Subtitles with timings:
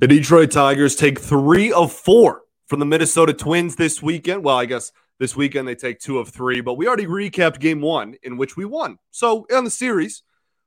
[0.00, 4.44] The Detroit Tigers take three of four from the Minnesota Twins this weekend.
[4.44, 7.80] Well, I guess this weekend they take two of three, but we already recapped game
[7.80, 8.98] one in which we won.
[9.10, 10.22] So on the series,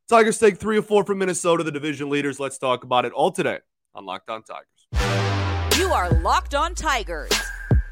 [0.10, 2.42] Tigers take three of four from Minnesota, the division leaders.
[2.42, 3.60] Let's talk about it all today
[3.96, 5.80] on Locked On Tigers.
[5.80, 7.32] You are Locked On Tigers,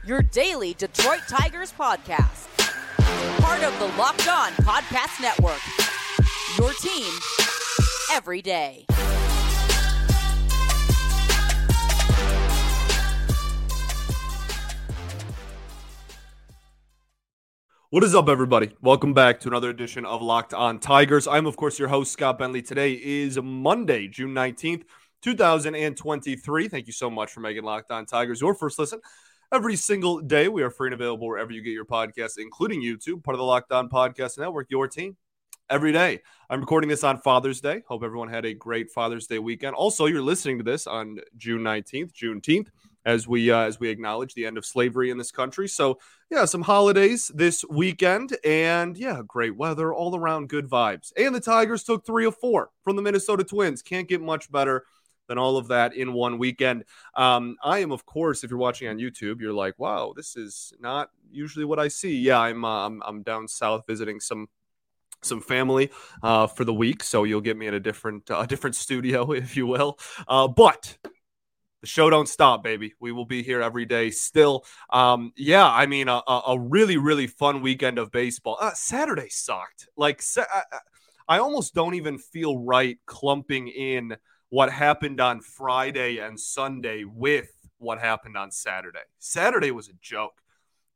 [0.03, 2.47] your daily Detroit Tigers podcast.
[3.39, 5.61] Part of the Locked On Podcast Network.
[6.57, 7.13] Your team
[8.11, 8.85] every day.
[17.91, 18.69] What is up, everybody?
[18.83, 21.27] Welcome back to another edition of Locked On Tigers.
[21.27, 22.61] I'm, of course, your host, Scott Bentley.
[22.61, 24.83] Today is Monday, June 19th,
[25.23, 26.67] 2023.
[26.67, 29.01] Thank you so much for making Locked On Tigers your first listen
[29.51, 30.49] every single day.
[30.49, 33.43] We are free and available wherever you get your podcasts, including YouTube, part of the
[33.43, 35.17] Locked On Podcast Network, your team
[35.67, 36.19] every day.
[36.47, 37.81] I'm recording this on Father's Day.
[37.87, 39.73] Hope everyone had a great Father's Day weekend.
[39.73, 42.67] Also, you're listening to this on June 19th, Juneteenth
[43.09, 45.67] as we uh, as we acknowledge the end of slavery in this country.
[45.67, 51.11] So yeah, some holidays this weekend, and yeah, great weather, all around good vibes.
[51.17, 53.81] And the Tigers took three of four from the Minnesota Twins.
[53.81, 54.85] Can't get much better
[55.27, 56.85] than all of that in one weekend.
[57.15, 60.73] Um, I am, of course, if you're watching on YouTube, you're like, wow, this is
[60.79, 62.17] not usually what I see.
[62.17, 64.47] Yeah, I'm uh, I'm, I'm down south visiting some
[65.21, 65.89] some family
[66.23, 69.57] uh, for the week, so you'll get me in a different uh, different studio, if
[69.57, 69.97] you will.
[70.27, 70.97] Uh, but
[71.81, 72.93] the show don't stop, baby.
[72.99, 74.65] We will be here every day still.
[74.89, 78.57] Um, yeah, I mean, a, a really, really fun weekend of baseball.
[78.59, 79.87] Uh, Saturday sucked.
[79.95, 80.21] Like,
[81.27, 84.17] I, almost don't even feel right clumping in
[84.49, 88.99] what happened on Friday and Sunday with what happened on Saturday.
[89.19, 90.33] Saturday was a joke.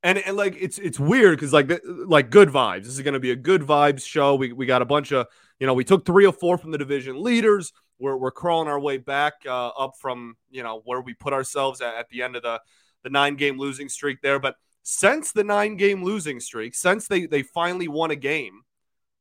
[0.05, 2.83] And, and like it's it's weird because like like good vibes.
[2.83, 4.35] This is going to be a good vibes show.
[4.35, 5.27] We we got a bunch of
[5.63, 8.79] you know we took three or four from the division leaders we're, we're crawling our
[8.79, 12.35] way back uh, up from you know where we put ourselves at, at the end
[12.35, 12.59] of the
[13.03, 14.39] the nine game losing streak there.
[14.39, 18.63] But since the nine game losing streak, since they they finally won a game,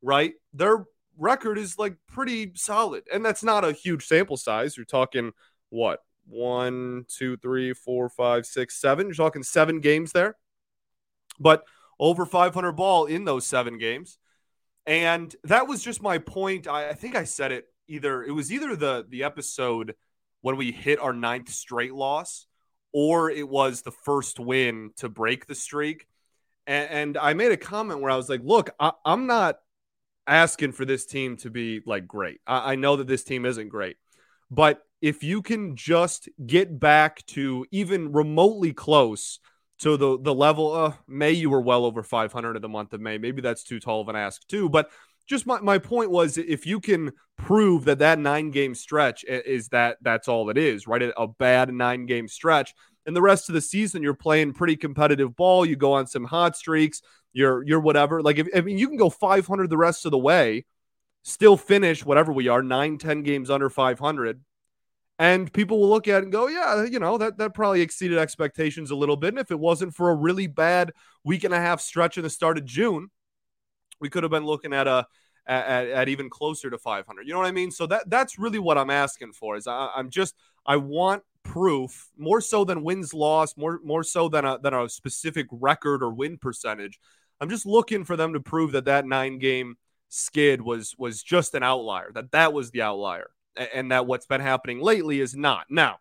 [0.03, 0.33] right?
[0.53, 0.84] Their
[1.17, 4.77] record is like pretty solid, and that's not a huge sample size.
[4.77, 5.33] You're talking
[5.71, 9.06] what one, two, three, four, five, six, seven.
[9.06, 10.37] You're talking seven games there,
[11.38, 11.62] but
[12.00, 14.19] over 500 ball in those seven games.
[14.87, 16.66] And that was just my point.
[16.66, 19.94] I, I think I said it either it was either the the episode
[20.41, 22.47] when we hit our ninth straight loss
[22.93, 26.06] or it was the first win to break the streak.
[26.65, 29.56] And, and i made a comment where i was like look I, am not
[30.26, 32.41] asking for this team to be like great.
[32.47, 33.97] I, I know that this team isn't great.
[34.50, 39.41] But if you can just get back to even remotely close
[39.82, 43.00] to the the level uh may you were well over 500 in the month of
[43.00, 43.19] may.
[43.19, 44.91] Maybe that's too tall of an ask too but
[45.26, 49.69] just my, my point was if you can prove that that nine game stretch is
[49.69, 51.12] that that's all it is right?
[51.16, 52.75] A bad nine game stretch
[53.06, 56.25] and the rest of the season you're playing pretty competitive ball you go on some
[56.25, 58.22] hot streaks you're you're whatever.
[58.22, 60.64] Like if, i mean you can go 500 the rest of the way
[61.25, 64.41] still finish whatever we are nine ten games under 500
[65.19, 68.19] and people will look at it and go yeah you know that that probably exceeded
[68.19, 70.93] expectations a little bit and if it wasn't for a really bad
[71.25, 73.11] week and a half stretch in the start of june
[74.00, 75.06] we could have been looking at a
[75.47, 77.27] at, at, even closer to 500.
[77.27, 77.71] You know what I mean?
[77.71, 79.56] So that that's really what I'm asking for.
[79.56, 80.34] Is I, I'm just
[80.67, 84.89] I want proof more so than wins loss, more more so than a than a
[84.89, 86.99] specific record or win percentage.
[87.41, 89.77] I'm just looking for them to prove that that nine game
[90.09, 92.12] skid was was just an outlier.
[92.15, 95.67] That that was the outlier, and that what's been happening lately is not.
[95.71, 95.99] Now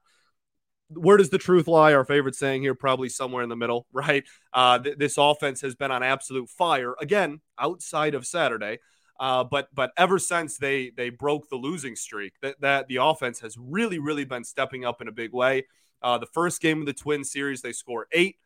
[0.96, 1.94] where does the truth lie?
[1.94, 4.24] Our favorite saying here, probably somewhere in the middle, right?
[4.54, 8.80] Uh, th- this offense has been on absolute fire again outside of Saturday.
[9.20, 13.40] Uh, but but ever since they they broke the losing streak, that that the offense
[13.40, 15.66] has really really been stepping up in a big way.
[16.02, 18.38] Uh, the first game of the Twin series, they score eight.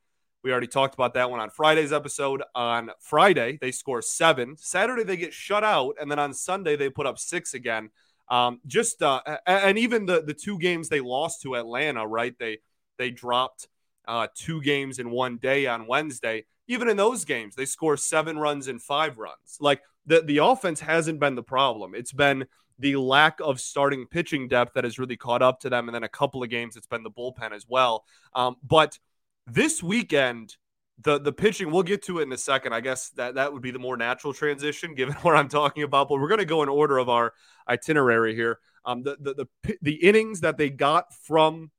[0.44, 2.44] We already talked about that one on Friday's episode.
[2.54, 4.58] On Friday, they score seven.
[4.58, 7.90] Saturday, they get shut out, and then on Sunday, they put up six again.
[8.28, 12.34] Um, just uh, and even the the two games they lost to Atlanta, right?
[12.40, 12.60] They
[12.98, 13.68] they dropped
[14.08, 16.46] uh, two games in one day on Wednesday.
[16.68, 19.58] Even in those games, they score seven runs and five runs.
[19.60, 21.94] Like the the offense hasn't been the problem.
[21.94, 22.48] It's been
[22.80, 25.88] the lack of starting pitching depth that has really caught up to them.
[25.88, 28.04] And then a couple of games, it's been the bullpen as well.
[28.34, 29.00] Um, but
[29.48, 30.58] this weekend,
[31.04, 32.74] the the pitching we'll get to it in a second.
[32.74, 36.10] I guess that that would be the more natural transition given what i'm talking about
[36.10, 37.34] but we're going to go in order of our
[37.68, 38.60] itinerary here.
[38.86, 41.72] Um the, the the the innings that they got from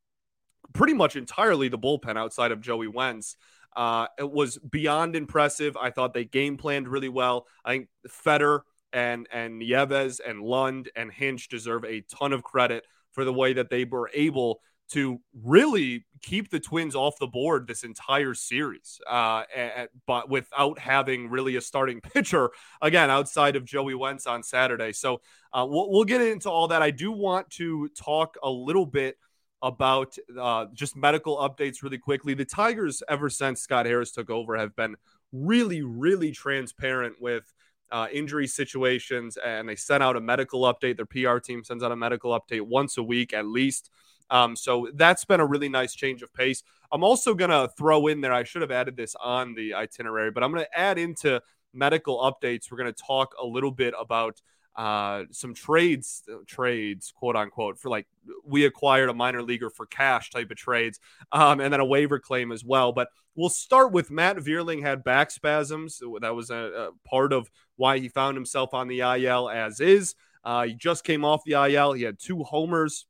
[0.73, 3.37] pretty much entirely the bullpen outside of joey wentz
[3.75, 5.77] uh it was beyond impressive.
[5.77, 7.47] I thought they game planned really well.
[7.65, 12.85] I think fetter and and Nieves and lund and hinch deserve a ton of credit
[13.13, 14.61] for the way that they were able
[14.93, 20.79] to really keep the Twins off the board this entire series, uh, and, but without
[20.79, 22.51] having really a starting pitcher
[22.81, 24.93] again outside of Joey Wentz on Saturday.
[24.93, 25.21] So
[25.53, 26.83] uh, we'll, we'll get into all that.
[26.83, 29.17] I do want to talk a little bit
[29.63, 32.35] about uh, just medical updates really quickly.
[32.35, 34.97] The Tigers, ever since Scott Harris took over, have been
[35.33, 37.53] really, really transparent with
[37.91, 40.97] uh, injury situations, and they sent out a medical update.
[40.97, 43.91] Their PR team sends out a medical update once a week at least.
[44.31, 46.63] Um, so that's been a really nice change of pace.
[46.93, 50.31] I'm also going to throw in there, I should have added this on the itinerary,
[50.31, 51.41] but I'm going to add into
[51.73, 52.71] medical updates.
[52.71, 54.41] We're going to talk a little bit about
[54.77, 58.07] uh, some trades, uh, trades, quote unquote, for like
[58.45, 61.01] we acquired a minor leaguer for cash type of trades,
[61.33, 62.93] um, and then a waiver claim as well.
[62.93, 66.01] But we'll start with Matt Vierling had back spasms.
[66.21, 70.15] That was a, a part of why he found himself on the IL as is.
[70.45, 71.93] Uh, he just came off the IL.
[71.93, 73.07] He had two homers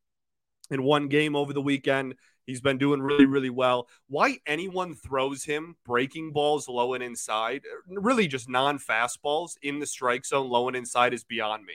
[0.71, 2.15] in one game over the weekend.
[2.47, 3.89] He's been doing really, really well.
[4.09, 9.87] Why anyone throws him breaking balls low and inside, really just non fastballs in the
[9.87, 11.75] strike zone, low and inside, is beyond me.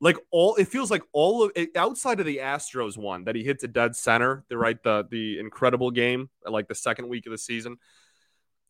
[0.00, 3.60] Like all, it feels like all of outside of the Astros one that he hit
[3.60, 7.38] to dead center, the right, the the incredible game, like the second week of the
[7.38, 7.76] season.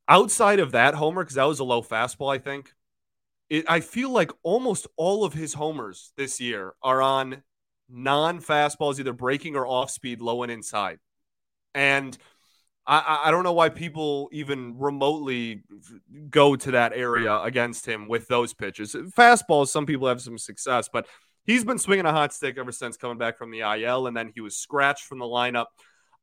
[0.08, 2.74] Outside of that homer, because that was a low fastball, I think.
[3.48, 7.42] It, I feel like almost all of his homers this year are on
[7.92, 10.98] non fastballs, either breaking or off speed, low and inside.
[11.74, 12.16] And
[12.86, 15.62] I, I don't know why people even remotely
[16.30, 18.94] go to that area against him with those pitches.
[18.94, 21.06] Fastballs, some people have some success, but
[21.44, 24.32] he's been swinging a hot stick ever since coming back from the IL, and then
[24.34, 25.66] he was scratched from the lineup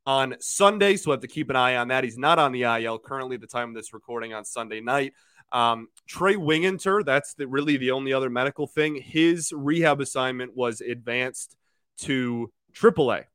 [0.05, 2.03] on Sunday, so we have to keep an eye on that.
[2.03, 5.13] He's not on the IL currently at the time of this recording on Sunday night.
[5.51, 8.95] Um, Trey Wingenter, that's the, really the only other medical thing.
[8.95, 11.55] His rehab assignment was advanced
[12.01, 13.25] to AAA.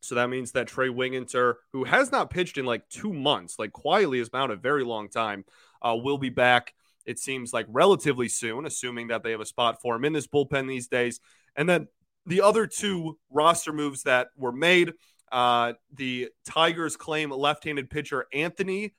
[0.00, 3.72] So that means that Trey Wingenter, who has not pitched in like two months, like
[3.72, 5.44] quietly has been out a very long time,
[5.82, 6.74] uh, will be back.
[7.04, 10.26] It seems like relatively soon, assuming that they have a spot for him in this
[10.26, 11.20] bullpen these days.
[11.56, 11.88] And then
[12.26, 14.92] the other two roster moves that were made
[15.32, 18.94] uh, the Tigers claim left-handed pitcher Anthony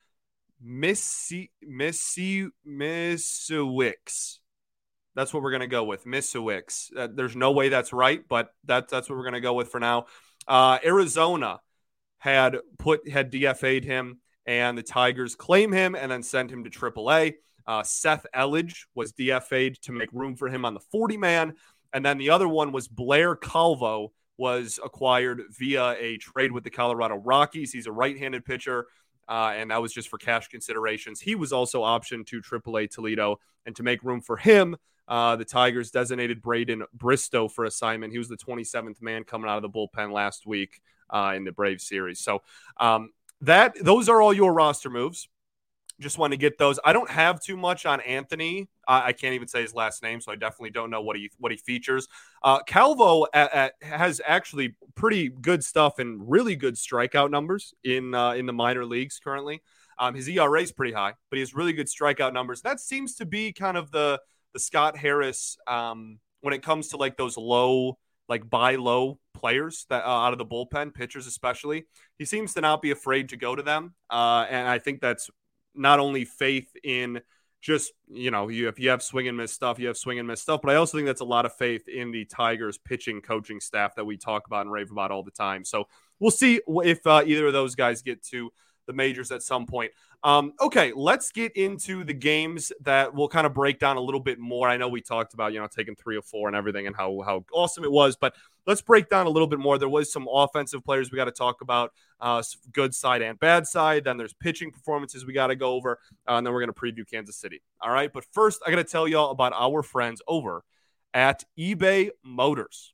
[0.61, 4.39] Missy Missy Misiewicz.
[5.19, 6.95] That's what we're gonna go with, Misiewicz.
[6.95, 9.77] Uh, there's no way that's right, but that, that's what we're gonna go with for
[9.77, 10.05] now.
[10.47, 11.59] Uh, Arizona
[12.19, 16.69] had put had DFA'd him, and the Tigers claim him and then send him to
[16.69, 17.33] AAA.
[17.67, 21.55] Uh, Seth Elledge was DFA'd to make room for him on the 40 man,
[21.91, 26.69] and then the other one was Blair Calvo was acquired via a trade with the
[26.69, 27.73] Colorado Rockies.
[27.73, 28.87] He's a right-handed pitcher.
[29.27, 31.19] Uh, and that was just for cash considerations.
[31.21, 34.75] He was also optioned to AAA Toledo, and to make room for him,
[35.09, 38.13] uh, the Tigers designated Braden Bristo for assignment.
[38.13, 41.51] He was the 27th man coming out of the bullpen last week uh, in the
[41.51, 42.19] Brave series.
[42.19, 42.43] So
[42.77, 43.09] um,
[43.41, 45.27] that those are all your roster moves.
[45.99, 46.79] Just want to get those.
[46.85, 48.69] I don't have too much on Anthony.
[48.87, 51.31] I, I can't even say his last name, so I definitely don't know what he
[51.39, 52.07] what he features.
[52.41, 58.13] Uh, Calvo at, at, has actually pretty good stuff and really good strikeout numbers in
[58.13, 59.61] uh, in the minor leagues currently.
[59.97, 62.61] Um, his ERA is pretty high, but he has really good strikeout numbers.
[62.61, 64.21] That seems to be kind of the
[64.53, 67.97] the Scott Harris um, when it comes to like those low,
[68.27, 71.85] like buy low players that uh, out of the bullpen, pitchers especially.
[72.17, 75.29] He seems to not be afraid to go to them, uh, and I think that's
[75.75, 77.21] not only faith in
[77.61, 80.27] just you know you if you have swing and miss stuff, you have swing and
[80.27, 83.21] miss stuff, but I also think that's a lot of faith in the Tigers pitching
[83.21, 85.65] coaching staff that we talk about and rave about all the time.
[85.65, 85.87] So
[86.19, 88.51] we'll see if uh, either of those guys get to
[88.89, 89.91] the majors at some point.
[90.23, 94.19] Um, okay, let's get into the games that we'll kind of break down a little
[94.19, 94.67] bit more.
[94.67, 97.21] I know we talked about you know taking three or four and everything and how
[97.23, 99.77] how awesome it was, but let's break down a little bit more.
[99.77, 102.41] There was some offensive players we got to talk about, uh,
[102.73, 104.05] good side and bad side.
[104.05, 107.09] Then there's pitching performances we got to go over, uh, and then we're to preview
[107.09, 107.61] Kansas City.
[107.79, 110.63] All right, but first I got to tell y'all about our friends over
[111.13, 112.93] at eBay Motors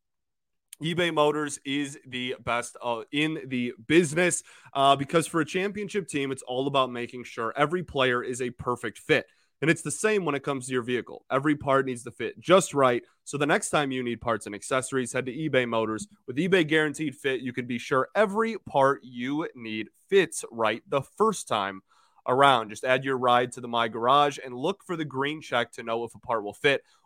[0.83, 6.31] eBay Motors is the best uh, in the business uh, because for a championship team,
[6.31, 9.25] it's all about making sure every player is a perfect fit.
[9.61, 11.25] And it's the same when it comes to your vehicle.
[11.31, 13.01] Every part needs to fit just right.
[13.23, 16.07] So the next time you need parts and accessories, head to eBay Motors.
[16.27, 21.01] With eBay Guaranteed Fit, you can be sure every part you need fits right the
[21.01, 21.81] first time
[22.27, 22.69] around.
[22.69, 25.83] Just add your ride to the My Garage and look for the green check to
[25.83, 26.83] know if a part will fit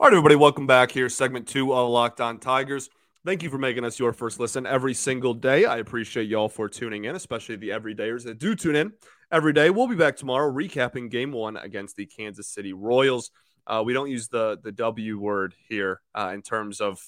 [0.00, 1.08] All right, everybody, welcome back here.
[1.08, 2.88] Segment two of Locked On Tigers.
[3.26, 5.64] Thank you for making us your first listen every single day.
[5.64, 8.92] I appreciate y'all for tuning in, especially the everydayers that do tune in
[9.32, 9.70] every day.
[9.70, 13.32] We'll be back tomorrow recapping game one against the Kansas City Royals.
[13.66, 17.00] Uh, we don't use the the W word here uh, in terms of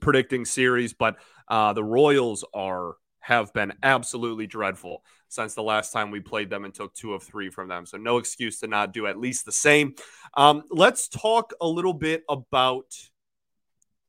[0.00, 1.14] predicting series, but
[1.46, 2.96] uh, the Royals are
[3.30, 7.22] have been absolutely dreadful since the last time we played them and took two of
[7.22, 7.86] three from them.
[7.86, 9.94] So no excuse to not do at least the same.
[10.36, 12.92] Um, let's talk a little bit about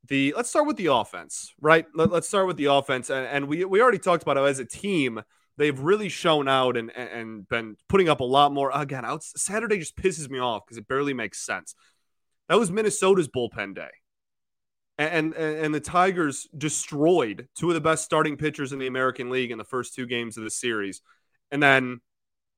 [0.08, 0.34] the.
[0.36, 1.86] Let's start with the offense, right?
[1.94, 4.58] Let, us start with the offense, and, and, we we already talked about it as
[4.58, 5.22] a team.
[5.56, 8.72] They've really shown out and and been putting up a lot more.
[8.74, 11.75] Again, Saturday just pisses me off because it barely makes sense.
[12.50, 13.92] That was Minnesota's bullpen day
[14.98, 19.51] and, and the Tigers destroyed two of the best starting pitchers in the American League
[19.51, 21.01] in the first two games of the series,
[21.50, 22.01] and then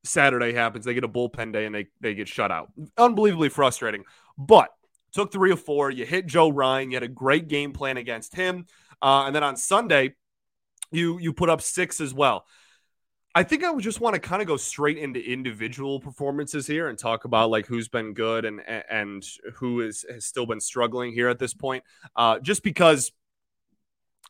[0.03, 2.71] Saturday happens, they get a bullpen day and they they get shut out.
[2.97, 4.03] Unbelievably frustrating,
[4.37, 4.69] but
[5.13, 5.91] took three or four.
[5.91, 6.91] You hit Joe Ryan.
[6.91, 8.65] You had a great game plan against him,
[9.01, 10.15] uh, and then on Sunday,
[10.91, 12.45] you you put up six as well.
[13.35, 16.89] I think I would just want to kind of go straight into individual performances here
[16.89, 19.25] and talk about like who's been good and and
[19.55, 21.83] who is has still been struggling here at this point.
[22.15, 23.11] Uh, just because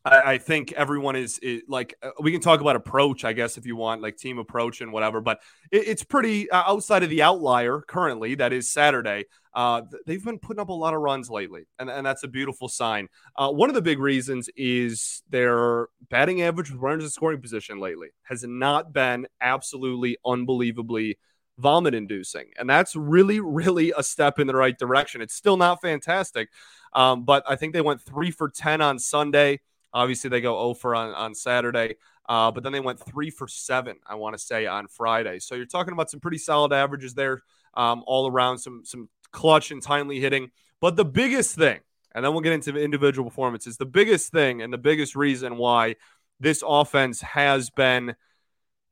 [0.06, 3.58] I, I think everyone is, is, like uh, we can talk about approach, I guess,
[3.58, 5.22] if you want, like team approach and whatever.
[5.22, 5.42] But
[5.72, 8.36] it, it's pretty uh, outside of the outlier currently.
[8.36, 9.26] That is Saturday.
[9.54, 12.68] Uh, they've been putting up a lot of runs lately, and, and that's a beautiful
[12.68, 13.08] sign.
[13.36, 17.80] Uh, one of the big reasons is their batting average with runners in scoring position
[17.80, 21.18] lately has not been absolutely unbelievably
[21.60, 22.46] vomit inducing.
[22.58, 25.22] And that's really, really a step in the right direction.
[25.22, 26.50] It's still not fantastic,
[26.94, 29.60] um, but I think they went three for 10 on Sunday.
[29.94, 31.96] Obviously, they go 0 for on, on Saturday.
[32.28, 35.40] Uh, but then they went three for seven, I want to say, on Friday.
[35.40, 37.42] So you're talking about some pretty solid averages there
[37.74, 40.52] um, all around, some some clutch and timely hitting.
[40.80, 41.80] But the biggest thing,
[42.16, 45.96] and then we'll get into individual performances, the biggest thing and the biggest reason why
[46.40, 48.16] this offense has been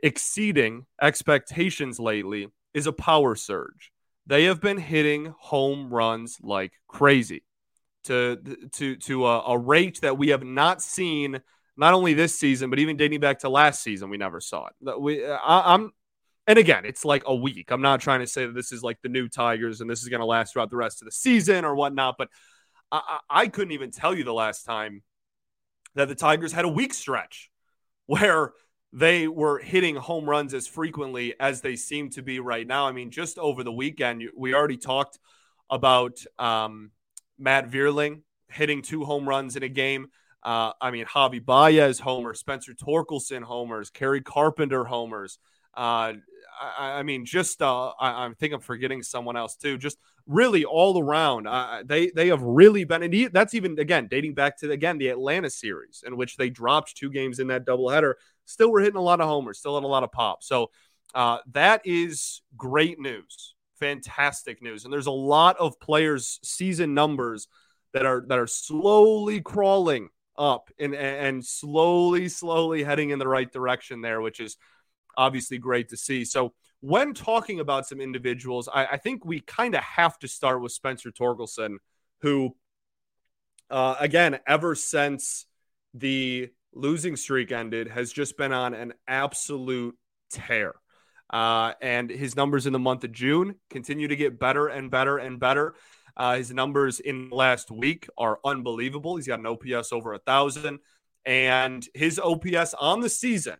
[0.01, 3.91] exceeding expectations lately is a power surge.
[4.25, 7.43] They have been hitting home runs like crazy
[8.05, 11.41] to to to a, a rate that we have not seen
[11.77, 14.99] not only this season but even dating back to last season we never saw it.
[14.99, 15.91] We I, I'm
[16.47, 17.71] and again, it's like a week.
[17.71, 20.09] I'm not trying to say that this is like the new Tigers and this is
[20.09, 22.29] going to last throughout the rest of the season or whatnot, but
[22.91, 25.03] I, I, couldn't even tell you the last time
[25.95, 27.49] that the Tigers had a week stretch
[28.05, 28.53] where
[28.91, 32.87] they were hitting home runs as frequently as they seem to be right now.
[32.87, 35.19] I mean, just over the weekend, we already talked
[35.69, 36.91] about um,
[37.41, 40.07] Matt Vierling hitting two home runs in a game.
[40.43, 45.37] Uh, I mean, Javi Baez homers, Spencer Torkelson homers, Kerry Carpenter homers.
[45.75, 46.13] Uh,
[46.61, 49.77] I, I, mean, just uh, I, I, think I'm forgetting someone else too.
[49.77, 51.47] Just really all around,
[51.87, 55.49] they they have really been, and that's even again dating back to again the Atlanta
[55.49, 58.13] series in which they dropped two games in that doubleheader.
[58.45, 60.43] Still, were hitting a lot of homers, still had a lot of pop.
[60.43, 60.71] So
[61.13, 67.49] uh, that is great news, fantastic news, and there's a lot of players' season numbers
[67.93, 70.07] that are that are slowly crawling
[70.37, 74.55] up and and slowly slowly heading in the right direction there, which is
[75.17, 76.23] obviously great to see.
[76.23, 80.61] So when talking about some individuals, I, I think we kind of have to start
[80.61, 81.75] with Spencer Torkelson,
[82.21, 82.55] who,
[83.69, 85.45] uh, again, ever since
[85.93, 89.95] the losing streak ended, has just been on an absolute
[90.31, 90.73] tear.
[91.31, 95.17] Uh, and his numbers in the month of June continue to get better and better
[95.17, 95.75] and better.
[96.17, 99.15] Uh, his numbers in last week are unbelievable.
[99.15, 100.79] He's got an OPS over a thousand,
[101.25, 103.55] and his OPS on the season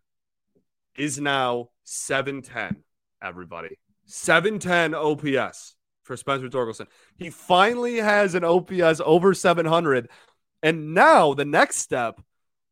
[0.97, 2.83] is now 710,
[3.23, 3.77] everybody.
[4.05, 6.87] 710 OPS for Spencer Torkelson.
[7.15, 10.09] He finally has an OPS over 700.
[10.61, 12.19] And now the next step,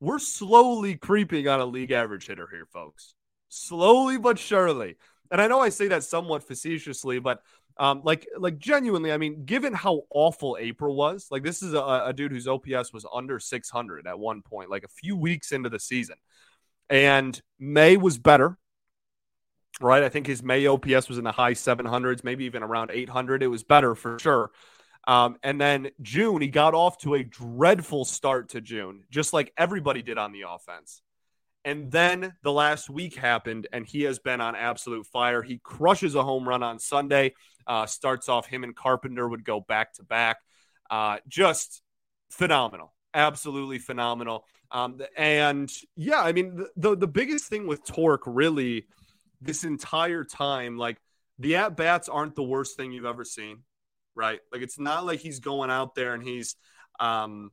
[0.01, 3.13] we're slowly creeping on a league average hitter here, folks.
[3.49, 4.95] Slowly but surely.
[5.31, 7.41] And I know I say that somewhat facetiously, but
[7.77, 12.03] um, like, like genuinely, I mean, given how awful April was, like this is a,
[12.05, 15.69] a dude whose OPS was under 600 at one point, like a few weeks into
[15.69, 16.15] the season.
[16.89, 18.57] And May was better,
[19.79, 20.03] right?
[20.03, 23.43] I think his May OPS was in the high 700s, maybe even around 800.
[23.43, 24.51] It was better for sure.
[25.07, 29.53] Um, and then June, he got off to a dreadful start to June, just like
[29.57, 31.01] everybody did on the offense.
[31.65, 35.41] And then the last week happened, and he has been on absolute fire.
[35.41, 37.33] He crushes a home run on Sunday,
[37.67, 40.37] uh, starts off him and Carpenter would go back to back.
[40.89, 41.81] Uh, just
[42.31, 44.45] phenomenal, absolutely phenomenal.
[44.71, 48.87] Um, and yeah, I mean, the, the, the biggest thing with Torque really
[49.41, 50.97] this entire time, like
[51.37, 53.63] the at bats aren't the worst thing you've ever seen,
[54.15, 54.39] right?
[54.51, 56.55] Like it's not like he's going out there and he's,
[56.99, 57.51] um,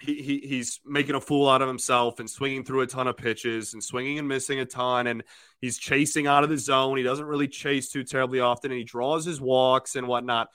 [0.00, 3.16] he, he he's making a fool out of himself and swinging through a ton of
[3.16, 5.24] pitches and swinging and missing a ton and
[5.60, 6.96] he's chasing out of the zone.
[6.96, 10.48] He doesn't really chase too terribly often and he draws his walks and whatnot.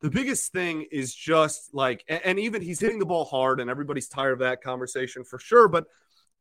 [0.00, 4.08] The biggest thing is just like, and even he's hitting the ball hard, and everybody's
[4.08, 5.66] tired of that conversation for sure.
[5.66, 5.86] But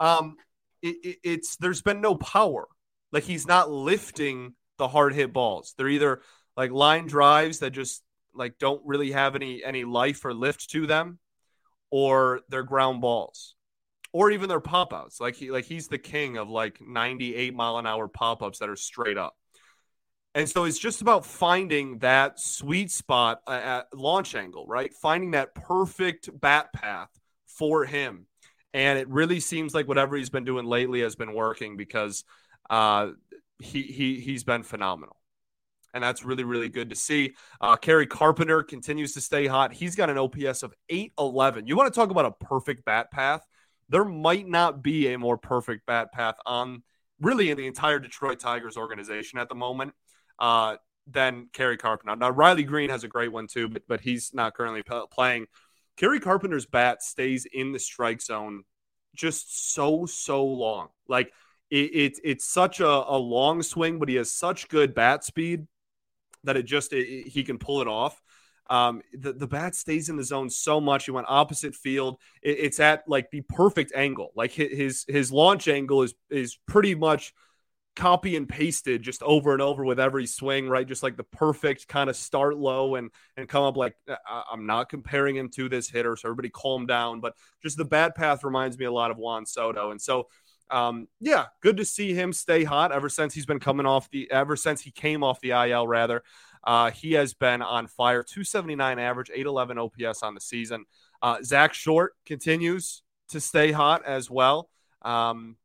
[0.01, 0.35] um,
[0.81, 2.67] it, it, it's there's been no power.
[3.13, 5.75] Like he's not lifting the hard hit balls.
[5.77, 6.21] They're either
[6.57, 8.03] like line drives that just
[8.35, 11.19] like don't really have any any life or lift to them
[11.93, 13.53] or their ground balls
[14.13, 15.21] or even their pop outs.
[15.21, 18.69] Like he like he's the king of like 98 mile an hour pop ups that
[18.69, 19.37] are straight up.
[20.33, 24.91] And so it's just about finding that sweet spot at launch angle, right?
[24.91, 27.09] Finding that perfect bat path
[27.45, 28.25] for him.
[28.73, 32.23] And it really seems like whatever he's been doing lately has been working because
[32.71, 33.09] uh,
[33.59, 35.17] he he he's been phenomenal
[35.93, 37.33] and that's really really good to see.
[37.61, 39.73] Uh, Kerry Carpenter continues to stay hot.
[39.73, 41.67] He's got an OPS of 811.
[41.67, 43.45] You want to talk about a perfect bat path?
[43.89, 46.83] There might not be a more perfect bat path on
[47.21, 49.93] really in the entire Detroit Tigers organization at the moment
[50.39, 52.15] uh, than Kerry Carpenter.
[52.15, 55.47] Now Riley Greene has a great one too, but but he's not currently p- playing.
[55.97, 58.63] Kerry Carpenter's bat stays in the strike zone
[59.15, 60.89] just so so long.
[61.07, 61.31] Like
[61.69, 65.67] it, it it's such a, a long swing, but he has such good bat speed
[66.43, 68.21] that it just it, he can pull it off.
[68.69, 71.05] Um, the, the bat stays in the zone so much.
[71.05, 72.19] He went opposite field.
[72.41, 74.31] It, it's at like the perfect angle.
[74.35, 77.33] Like his his launch angle is is pretty much
[77.95, 80.87] copy and pasted just over and over with every swing, right?
[80.87, 83.95] Just like the perfect kind of start low and and come up like
[84.51, 87.19] I'm not comparing him to this hitter, so everybody calm down.
[87.19, 90.27] But just the bat path reminds me a lot of Juan Soto, and so
[90.69, 94.29] um, yeah, good to see him stay hot ever since he's been coming off the
[94.31, 96.23] ever since he came off the IL rather.
[96.63, 100.85] Uh, he has been on fire, 279 average, 811 OPS on the season.
[101.21, 104.69] Uh, Zack Short continues to stay hot as well.
[105.01, 105.57] Um,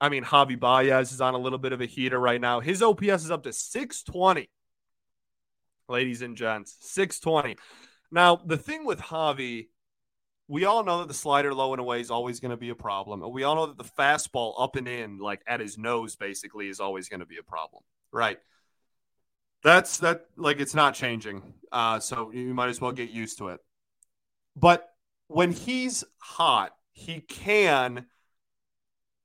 [0.00, 2.60] I mean, Javi Baez is on a little bit of a heater right now.
[2.60, 4.48] His OPS is up to 620,
[5.88, 7.56] ladies and gents, 620.
[8.10, 9.68] Now, the thing with Javi
[10.48, 12.74] we all know that the slider low and away is always going to be a
[12.74, 13.22] problem.
[13.22, 16.68] And we all know that the fastball up and in, like at his nose, basically,
[16.68, 17.82] is always going to be a problem.
[18.12, 18.38] Right.
[19.62, 21.42] That's that, like, it's not changing.
[21.72, 23.60] Uh, so you might as well get used to it.
[24.54, 24.88] But
[25.26, 28.06] when he's hot, he can,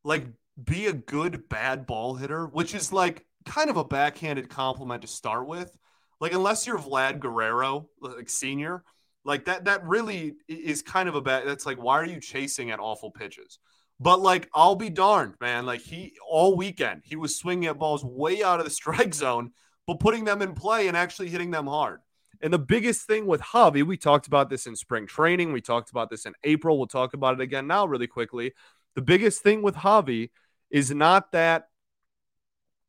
[0.03, 0.25] like,
[0.61, 5.07] be a good bad ball hitter, which is like kind of a backhanded compliment to
[5.07, 5.75] start with.
[6.19, 8.83] Like, unless you're Vlad Guerrero, like, senior
[9.23, 12.71] like that that really is kind of a bad that's like why are you chasing
[12.71, 13.59] at awful pitches?
[13.99, 15.65] But like I'll be darned, man.
[15.65, 19.51] Like he all weekend he was swinging at balls way out of the strike zone,
[19.87, 21.99] but putting them in play and actually hitting them hard.
[22.41, 25.53] And the biggest thing with Javi, we talked about this in spring training.
[25.53, 26.77] We talked about this in April.
[26.77, 28.53] We'll talk about it again now, really quickly.
[28.95, 30.31] The biggest thing with Javi
[30.71, 31.67] is not that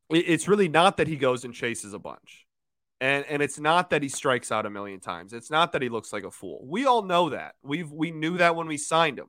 [0.09, 2.42] it's really not that he goes and chases a bunch.
[3.03, 5.33] And and it's not that he strikes out a million times.
[5.33, 6.65] It's not that he looks like a fool.
[6.65, 7.57] We all know that.
[7.61, 9.27] We've we knew that when we signed him.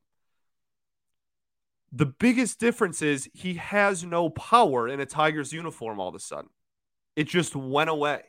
[1.92, 6.20] The biggest difference is he has no power in a Tigers uniform all of a
[6.20, 6.52] sudden.
[7.16, 8.22] It just went away.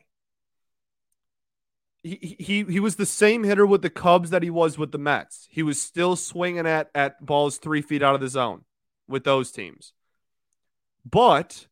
[2.02, 4.98] He, he he was the same hitter with the Cubs that he was with the
[4.98, 5.46] Mets.
[5.50, 8.64] He was still swinging at at balls three feet out of the zone
[9.06, 9.92] with those teams.
[11.04, 11.66] But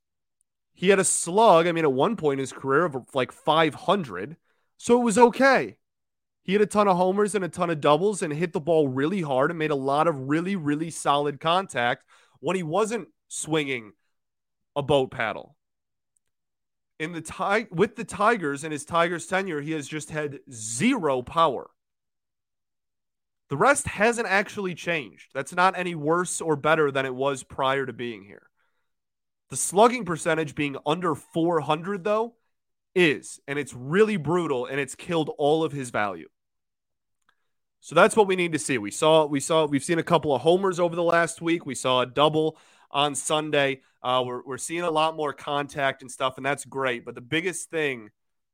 [0.74, 4.36] he had a slug, I mean, at one point in his career of like 500.
[4.78, 5.76] So it was okay.
[6.42, 8.88] He had a ton of homers and a ton of doubles and hit the ball
[8.88, 12.04] really hard and made a lot of really, really solid contact
[12.40, 13.92] when he wasn't swinging
[14.74, 15.56] a boat paddle.
[16.98, 21.22] In the tie with the Tigers and his Tigers tenure, he has just had zero
[21.22, 21.70] power.
[23.48, 25.30] The rest hasn't actually changed.
[25.34, 28.48] That's not any worse or better than it was prior to being here.
[29.52, 32.36] The slugging percentage being under 400, though,
[32.94, 36.30] is, and it's really brutal, and it's killed all of his value.
[37.80, 38.78] So that's what we need to see.
[38.78, 41.66] We saw, we saw, we've seen a couple of homers over the last week.
[41.66, 42.56] We saw a double
[42.90, 43.82] on Sunday.
[44.02, 47.04] Uh, we're, we're seeing a lot more contact and stuff, and that's great.
[47.04, 48.08] But the biggest thing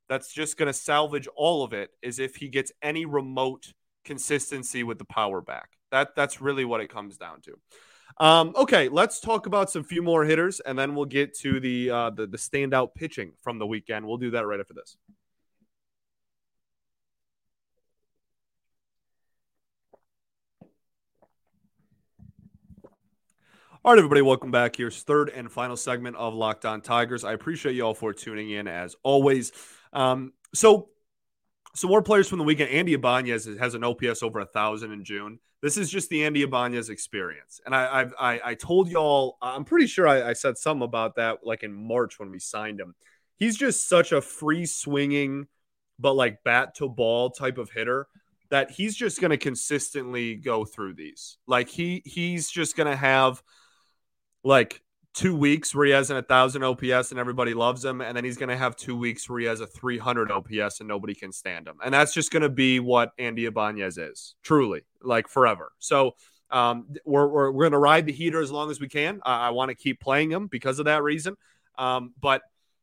[0.08, 3.72] that's just going to salvage all of it is if he gets any remote
[4.04, 5.78] consistency with the power back.
[5.92, 7.56] That that's really what it comes down to.
[8.20, 11.90] Um, okay, let's talk about some few more hitters, and then we'll get to the,
[11.90, 14.06] uh, the the standout pitching from the weekend.
[14.06, 14.96] We'll do that right after this.
[23.84, 24.74] All right, everybody, welcome back.
[24.74, 27.22] Here's third and final segment of Locked On Tigers.
[27.22, 29.52] I appreciate you all for tuning in as always.
[29.92, 30.88] Um, so,
[31.74, 32.70] some more players from the weekend.
[32.70, 35.38] Andy Ibanez has an OPS over a thousand in June.
[35.60, 39.38] This is just the Andy Ibanez experience, and I I, I told y'all.
[39.42, 42.80] I'm pretty sure I, I said something about that like in March when we signed
[42.80, 42.94] him.
[43.36, 45.46] He's just such a free swinging,
[45.98, 48.08] but like bat to ball type of hitter
[48.50, 51.36] that he's just going to consistently go through these.
[51.46, 53.42] Like he he's just going to have
[54.42, 54.82] like
[55.18, 58.00] two weeks where he has an 1000 OPS and everybody loves him.
[58.00, 60.88] And then he's going to have two weeks where he has a 300 OPS and
[60.88, 61.74] nobody can stand him.
[61.84, 65.72] And that's just going to be what Andy Ibanez is, truly, like forever.
[65.80, 66.12] So
[66.50, 69.18] um, we're, we're, we're going to ride the heater as long as we can.
[69.24, 71.34] I, I want to keep playing him because of that reason.
[71.76, 72.42] Um, but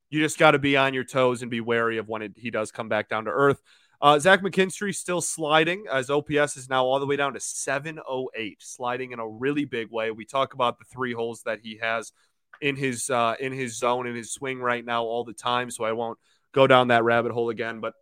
[0.10, 2.52] you just got to be on your toes and be wary of when it, he
[2.52, 3.62] does come back down to earth.
[4.02, 8.62] Uh, Zach McKinstry still sliding as OPS is now all the way down to 708,
[8.62, 10.12] sliding in a really big way.
[10.12, 12.12] We talk about the three holes that he has
[12.62, 15.84] in his uh, in his zone in his swing right now all the time, so
[15.84, 16.20] I won't
[16.52, 17.80] go down that rabbit hole again.
[17.80, 17.94] But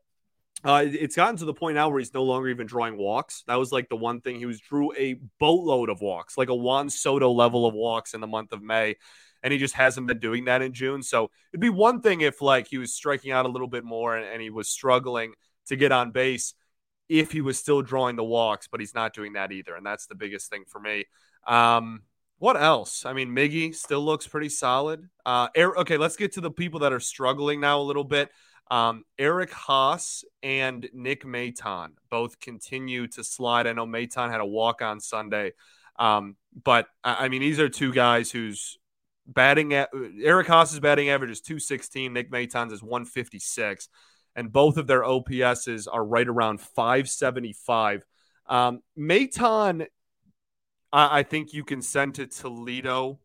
[0.64, 3.44] uh, it's gotten to the point now where he's no longer even drawing walks.
[3.48, 6.56] That was like the one thing he was drew a boatload of walks, like a
[6.56, 8.96] Juan Soto level of walks in the month of May
[9.44, 11.04] and he just hasn't been doing that in June.
[11.04, 14.16] So it'd be one thing if like he was striking out a little bit more
[14.16, 15.34] and, and, he was struggling
[15.68, 16.54] to get on base
[17.10, 19.76] if he was still drawing the walks, but he's not doing that either.
[19.76, 21.06] And that's the biggest thing for me.
[21.46, 22.04] Um,
[22.40, 23.06] what else?
[23.06, 25.08] I mean, Miggy still looks pretty solid.
[25.26, 28.30] Uh, okay, let's get to the people that are struggling now a little bit.
[28.72, 33.68] Um, Eric Haas and Nick Maton both continue to slide.
[33.68, 35.52] I know Maton had a walk on Sunday,
[36.00, 38.78] um, but I mean, these are two guys whose
[39.28, 39.90] batting at
[40.22, 43.90] Eric Haas's batting average is 216, Nick Maton's is 156
[44.36, 48.06] and both of their OPSs are right around 575.
[48.48, 49.88] Um, Maton,
[50.92, 53.20] I, I think you can send to Toledo.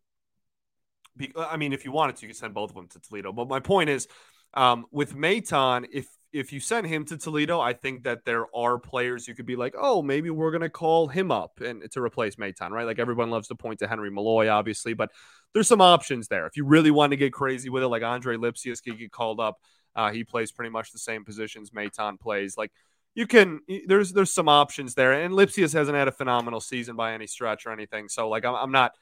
[1.17, 3.33] Be, I mean, if you wanted to, you can send both of them to Toledo.
[3.33, 4.07] But my point is,
[4.55, 8.79] um, with Maton, if if you send him to Toledo, I think that there are
[8.79, 12.37] players you could be like, oh, maybe we're gonna call him up and to replace
[12.37, 12.87] Maton, right?
[12.87, 15.11] Like everyone loves to point to Henry Malloy, obviously, but
[15.55, 16.47] there's some options there.
[16.47, 19.41] If you really want to get crazy with it, like Andre Lipcius could get called
[19.41, 19.57] up.
[19.99, 22.57] Uh, he plays pretty much the same positions Maton plays.
[22.57, 22.71] Like
[23.17, 27.15] you can, there's there's some options there, and Lipcius hasn't had a phenomenal season by
[27.15, 28.09] any stretch or anything.
[28.09, 28.93] So like I'm, I'm not,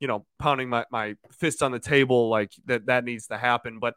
[0.00, 3.78] you know, pounding my my fist on the table like that that needs to happen,
[3.78, 3.94] but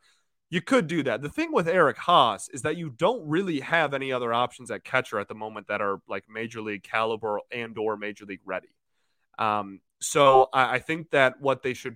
[0.50, 1.22] you could do that.
[1.22, 4.84] The thing with Eric Haas is that you don't really have any other options at
[4.84, 8.67] catcher at the moment that are like major league caliber and or major league ready.
[9.38, 11.95] Um, so I, I think that what they should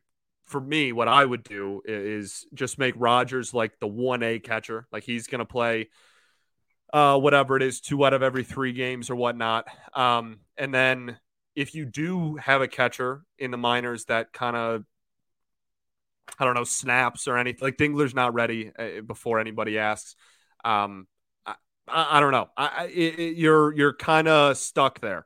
[0.53, 4.85] for me, what I would do is just make Rogers like the 1A catcher.
[4.91, 5.89] Like he's going to play
[6.93, 9.65] uh, whatever it is, two out of every three games or whatnot.
[9.95, 11.17] Um, and then
[11.55, 14.83] if you do have a catcher in the minors that kind of,
[16.37, 20.15] I don't know, snaps or anything, like Dingler's not ready uh, before anybody asks.
[20.63, 21.07] Um,
[21.47, 21.55] I,
[21.87, 22.49] I, I, don't know.
[22.55, 25.25] I, it, you're you're kind of stuck there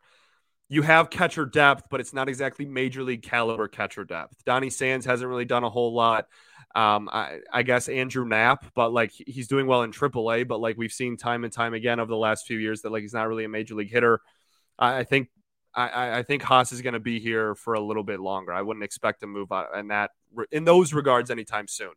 [0.69, 4.43] you have catcher depth, but it's not exactly major league caliber catcher depth.
[4.45, 6.27] Donny Sands hasn't really done a whole lot.
[6.75, 10.77] Um, I, I, guess Andrew Knapp, but like he's doing well in AAA, but like
[10.77, 13.27] we've seen time and time again over the last few years that like he's not
[13.27, 14.19] really a major league hitter.
[14.77, 15.29] I, I think
[15.73, 18.51] I, I, think Haas is going to be here for a little bit longer.
[18.51, 20.11] I wouldn't expect to move on in that
[20.51, 21.91] in those regards anytime soon.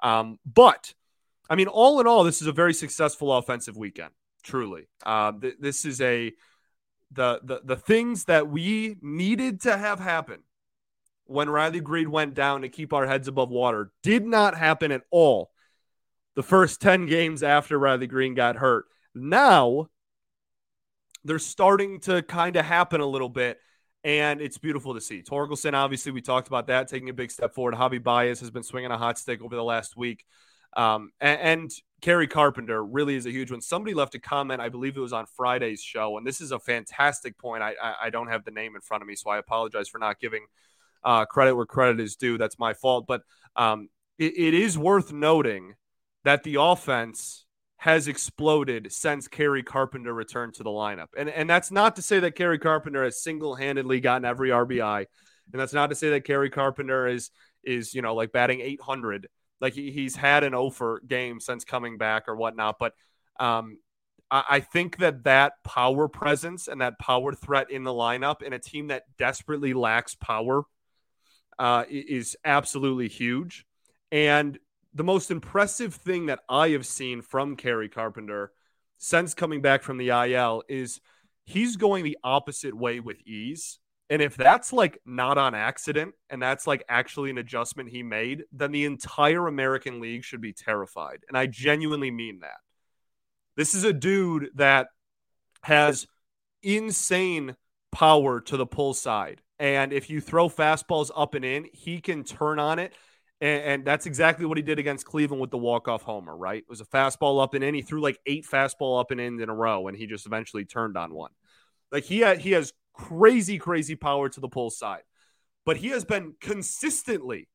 [0.00, 0.94] Um, but
[1.48, 4.10] I mean, all in all, this is a very successful offensive weekend.
[4.42, 6.32] Truly, uh, th- this is a
[7.12, 10.40] the, the the things that we needed to have happen
[11.24, 15.02] when Riley Greene went down to keep our heads above water did not happen at
[15.10, 15.50] all
[16.34, 18.86] the first 10 games after Riley Greene got hurt.
[19.14, 19.88] Now
[21.24, 23.58] they're starting to kind of happen a little bit,
[24.04, 25.22] and it's beautiful to see.
[25.22, 27.74] Torkelson, obviously, we talked about that, taking a big step forward.
[27.74, 30.24] Javi Baez has been swinging a hot stick over the last week.
[30.76, 33.60] Um, and, and Kerry Carpenter really is a huge one.
[33.60, 36.58] Somebody left a comment, I believe it was on Friday's show, and this is a
[36.58, 37.62] fantastic point.
[37.62, 39.98] I, I, I don't have the name in front of me, so I apologize for
[39.98, 40.46] not giving
[41.04, 42.38] uh, credit where credit is due.
[42.38, 43.06] That's my fault.
[43.06, 43.22] But
[43.56, 45.74] um, it, it is worth noting
[46.24, 47.46] that the offense
[47.78, 51.08] has exploded since Kerry Carpenter returned to the lineup.
[51.16, 55.06] And, and that's not to say that Kerry Carpenter has single handedly gotten every RBI.
[55.52, 57.30] And that's not to say that Kerry Carpenter is,
[57.64, 59.28] is, you know, like batting 800
[59.60, 62.94] Like he, he's had an over game since coming back or whatnot, but
[63.38, 63.78] um,
[64.30, 68.52] I, I think that that power presence and that power threat in the lineup in
[68.52, 70.62] a team that desperately lacks power
[71.58, 73.66] uh, is absolutely huge.
[74.10, 74.58] And
[74.94, 78.52] the most impressive thing that I have seen from Kerry Carpenter
[78.98, 81.00] since coming back from the IL is
[81.44, 83.78] he's going the opposite way with ease.
[84.10, 88.42] And if that's like not on accident and that's like actually an adjustment he made,
[88.52, 91.20] then the entire American League should be terrified.
[91.28, 92.58] And I genuinely mean that.
[93.56, 94.88] This is a dude that
[95.62, 96.08] has
[96.62, 97.54] insane
[97.92, 99.42] power to the pull side.
[99.60, 102.94] And if you throw fastballs up and in, he can turn on it.
[103.40, 106.62] And, and that's exactly what he did against Cleveland with the walk-off homer, right?
[106.62, 107.74] It was a fastball up and in.
[107.74, 110.64] He threw like eight fastball up and in in a row, and he just eventually
[110.64, 111.30] turned on one.
[111.92, 115.02] Like he had, he has crazy, crazy power to the pull side,
[115.64, 117.48] but he has been consistently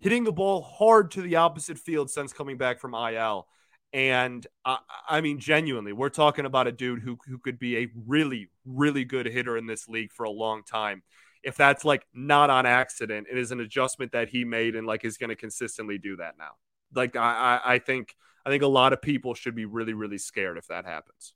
[0.00, 3.46] hitting the ball hard to the opposite field since coming back from IL.
[3.92, 7.88] And I, I, mean, genuinely, we're talking about a dude who, who could be a
[8.06, 11.02] really, really good hitter in this league for a long time.
[11.42, 15.04] If that's like not on accident, it is an adjustment that he made and like
[15.04, 16.52] is going to consistently do that now.
[16.94, 18.14] Like I, I think
[18.44, 21.34] I think a lot of people should be really, really scared if that happens.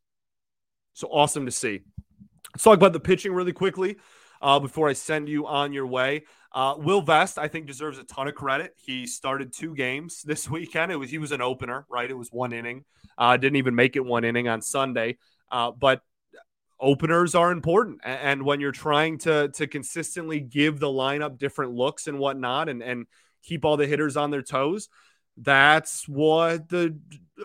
[0.95, 1.81] So awesome to see.
[2.55, 3.97] Let's talk about the pitching really quickly
[4.41, 6.25] uh, before I send you on your way.
[6.53, 8.77] Uh, Will Vest, I think, deserves a ton of credit.
[8.77, 10.93] He started two games this weekend.
[10.93, 12.09] It was he was an opener, right?
[12.09, 12.85] It was one inning.
[13.19, 15.19] Uh, didn't even make it one inning on Sunday,
[15.51, 16.03] uh, but
[16.79, 18.01] openers are important.
[18.05, 22.85] And when you're trying to to consistently give the lineup different looks and whatnot, and
[22.85, 23.07] and
[23.43, 24.89] keep all the hitters on their toes,
[25.37, 26.99] that's what the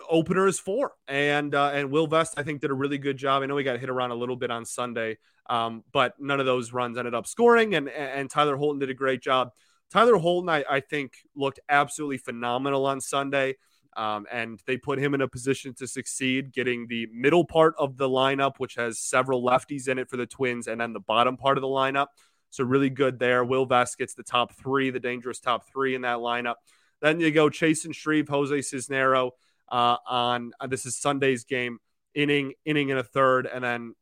[0.08, 0.92] opener is for.
[1.08, 3.42] And uh, and Will Vest, I think, did a really good job.
[3.42, 6.46] I know he got hit around a little bit on Sunday, um, but none of
[6.46, 7.74] those runs ended up scoring.
[7.74, 9.50] And and Tyler Holton did a great job.
[9.90, 13.56] Tyler Holton, I, I think, looked absolutely phenomenal on Sunday.
[13.96, 17.96] Um, and they put him in a position to succeed, getting the middle part of
[17.96, 21.36] the lineup, which has several lefties in it for the Twins, and then the bottom
[21.36, 22.06] part of the lineup.
[22.50, 23.44] So, really good there.
[23.44, 26.54] Will Vest gets the top three, the dangerous top three in that lineup.
[27.00, 29.30] Then you go Chasen Shreve, Jose Cisnero
[29.70, 31.78] uh, on uh, this is Sunday's game,
[32.14, 33.94] inning, inning and a third, and then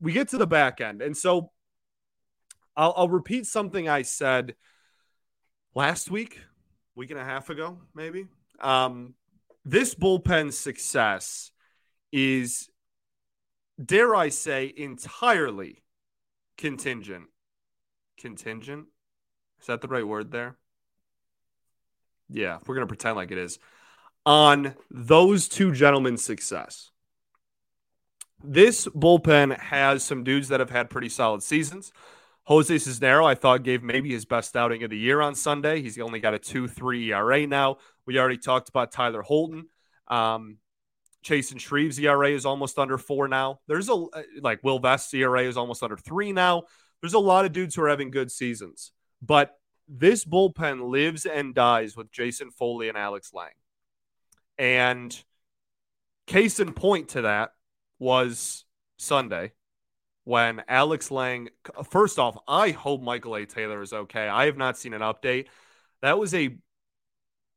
[0.00, 1.02] we get to the back end.
[1.02, 1.50] And so
[2.76, 4.54] I'll, I'll repeat something I said
[5.74, 6.40] last week,
[6.94, 8.26] week and a half ago, maybe.
[8.60, 9.14] Um,
[9.64, 11.50] this bullpen success
[12.12, 12.70] is,
[13.82, 15.82] dare I say, entirely
[16.56, 17.26] contingent.
[18.18, 18.86] Contingent?
[19.60, 20.56] Is that the right word there?
[22.28, 23.58] Yeah, we're going to pretend like it is.
[24.24, 26.90] On those two gentlemen's success.
[28.42, 31.92] This bullpen has some dudes that have had pretty solid seasons.
[32.44, 35.82] Jose Cisnero, I thought, gave maybe his best outing of the year on Sunday.
[35.82, 37.78] He's only got a 2 3 ERA now.
[38.06, 39.66] We already talked about Tyler Holton.
[40.06, 40.58] Um,
[41.26, 43.58] Chasen Shreve's ERA is almost under four now.
[43.66, 44.04] There's a
[44.40, 46.64] like Will Vest's ERA is almost under three now.
[47.00, 49.58] There's a lot of dudes who are having good seasons, but
[49.88, 53.50] this bullpen lives and dies with Jason Foley and Alex Lange.
[54.58, 55.24] And
[56.26, 57.52] case in point to that
[57.98, 58.64] was
[58.98, 59.52] Sunday
[60.24, 61.50] when Alex Lange,
[61.88, 63.46] first off, I hope Michael A.
[63.46, 64.26] Taylor is okay.
[64.28, 65.46] I have not seen an update.
[66.02, 66.56] That was a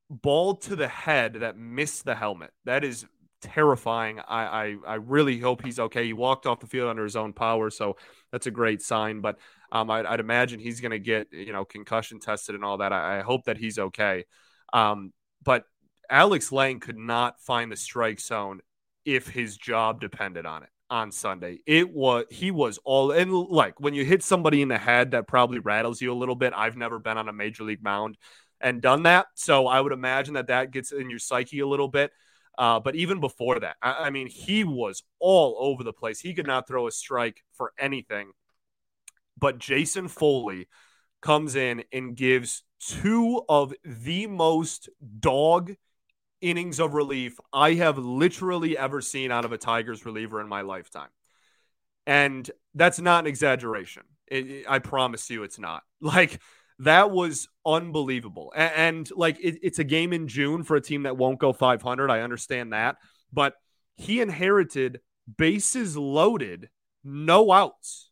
[0.10, 2.52] ball to the head that missed the helmet.
[2.66, 3.06] That is
[3.42, 4.20] terrifying.
[4.20, 6.06] I, I, I really hope he's okay.
[6.06, 7.98] He walked off the field under his own power, so
[8.32, 9.22] that's a great sign.
[9.22, 9.38] But
[9.72, 12.94] um, I'd, I'd imagine he's going to get you know concussion tested and all that.
[12.94, 14.26] I, I hope that he's okay.
[14.74, 15.64] Um, but
[16.10, 18.62] Alex Lange could not find the strike zone
[19.06, 21.60] if his job depended on it on Sunday.
[21.66, 25.28] It was he was all and like when you hit somebody in the head that
[25.28, 26.54] probably rattles you a little bit.
[26.56, 28.18] I've never been on a major league mound
[28.60, 31.88] and done that, so I would imagine that that gets in your psyche a little
[31.88, 32.12] bit.
[32.60, 36.20] Uh, but even before that, I, I mean, he was all over the place.
[36.20, 38.32] He could not throw a strike for anything.
[39.38, 40.68] But Jason Foley
[41.22, 44.90] comes in and gives two of the most
[45.22, 45.74] dog
[46.42, 50.62] innings of relief I have literally ever seen out of a Tigers reliever in my
[50.62, 51.10] lifetime.
[52.06, 54.04] And that's not an exaggeration.
[54.28, 55.84] It, it, I promise you it's not.
[56.02, 56.40] Like,
[56.80, 58.54] that was unbelievable.
[58.56, 61.54] And, and like, it, it's a game in June for a team that won't go
[61.54, 62.10] 500.
[62.10, 62.98] I understand that.
[63.32, 63.56] But
[63.96, 65.02] he inherited
[65.38, 66.70] bases loaded,
[67.04, 68.10] no outs,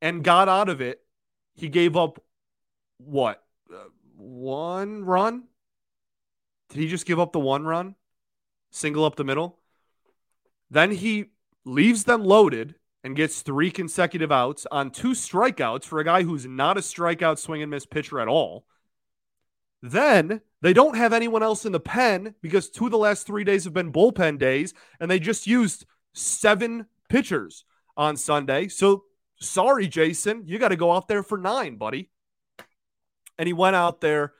[0.00, 1.00] and got out of it.
[1.54, 2.22] He gave up
[2.98, 3.42] what?
[3.72, 3.84] Uh,
[4.16, 5.44] one run?
[6.70, 7.94] Did he just give up the one run?
[8.70, 9.58] Single up the middle?
[10.70, 11.26] Then he
[11.64, 16.46] leaves them loaded and gets three consecutive outs on two strikeouts for a guy who's
[16.46, 18.64] not a strikeout swing and miss pitcher at all.
[19.82, 23.42] Then They don't have anyone else in the pen because two of the last three
[23.42, 25.84] days have been bullpen days, and they just used
[26.14, 27.64] seven pitchers
[27.96, 28.68] on Sunday.
[28.68, 29.04] So
[29.40, 32.10] sorry, Jason, you got to go out there for nine, buddy.
[33.36, 34.34] And he went out there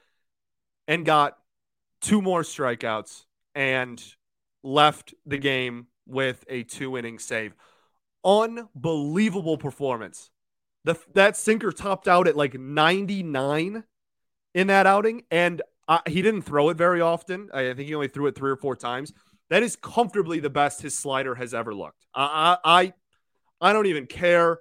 [0.87, 1.39] and got
[2.01, 3.25] two more strikeouts
[3.57, 4.03] and
[4.63, 7.53] left the game with a two inning save.
[8.25, 10.31] Unbelievable performance.
[10.85, 13.85] The, that sinker topped out at like 99
[14.55, 15.63] in that outing, and
[16.07, 17.51] he didn't throw it very often.
[17.53, 19.13] I think he only threw it three or four times.
[19.51, 22.07] That is comfortably the best his slider has ever looked.
[22.15, 22.93] I, I,
[23.61, 24.59] I don't even care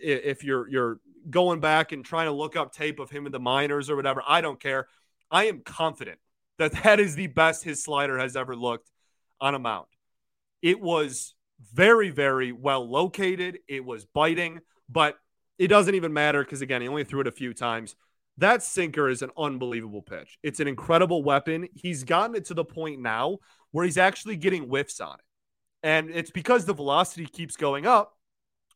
[0.00, 3.40] if you're you're going back and trying to look up tape of him in the
[3.40, 4.22] minors or whatever.
[4.26, 4.86] I don't care.
[5.30, 6.18] I am confident
[6.58, 8.90] that that is the best his slider has ever looked
[9.40, 9.86] on a mound.
[10.62, 11.34] It was
[11.72, 13.58] very, very well located.
[13.68, 15.16] It was biting, but
[15.58, 17.94] it doesn't even matter because, again, he only threw it a few times.
[18.38, 20.38] That sinker is an unbelievable pitch.
[20.42, 21.68] It's an incredible weapon.
[21.74, 23.38] He's gotten it to the point now
[23.70, 25.24] where he's actually getting whiffs on it.
[25.82, 28.16] And it's because the velocity keeps going up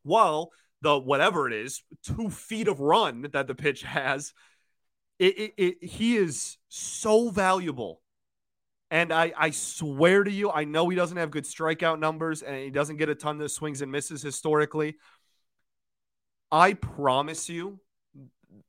[0.02, 0.50] while
[0.82, 4.34] the whatever it is, two feet of run that the pitch has.
[5.18, 8.00] It, it, it, he is so valuable
[8.94, 12.54] and I, I swear to you, I know he doesn't have good strikeout numbers and
[12.56, 14.94] he doesn't get a ton of swings and misses historically.
[16.52, 17.80] I promise you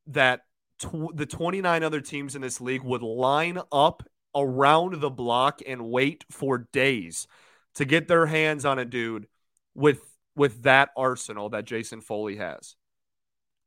[0.07, 0.41] that
[0.79, 4.01] tw- the 29 other teams in this league would line up
[4.35, 7.27] around the block and wait for days
[7.75, 9.27] to get their hands on a dude
[9.75, 10.01] with
[10.35, 12.75] with that arsenal that Jason Foley has.